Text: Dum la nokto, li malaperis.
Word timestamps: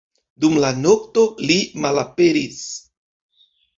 Dum 0.43 0.55
la 0.61 0.69
nokto, 0.85 1.25
li 1.49 1.57
malaperis. 1.85 2.61